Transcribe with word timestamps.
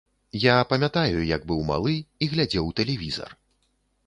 Я 0.43 0.53
памятаю, 0.71 1.19
як 1.35 1.45
быў 1.51 1.61
малы 1.69 1.93
і 2.23 2.31
глядзеў 2.33 2.73
тэлевізар. 2.81 3.39